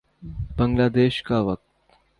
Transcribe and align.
بنگلہ 0.57 0.87
دیش 0.89 1.21
کا 1.23 1.39
وقت 1.39 1.67